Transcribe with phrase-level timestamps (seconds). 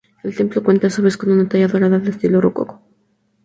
[0.23, 2.81] El templo cuenta a su vez con una talla dorada de estilo Rococó.